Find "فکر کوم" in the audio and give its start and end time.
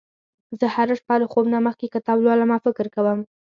2.65-3.19